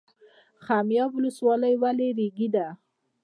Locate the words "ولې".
1.83-2.07